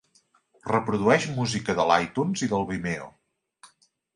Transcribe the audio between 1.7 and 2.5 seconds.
de l'iTunes